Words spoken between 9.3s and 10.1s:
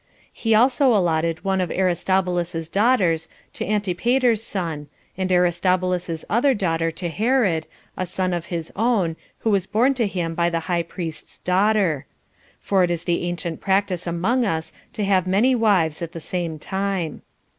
who was born to